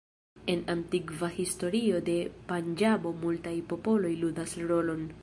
[0.53, 2.17] En antikva historio de
[2.49, 5.09] Panĝabo multaj popoloj ludas rolon.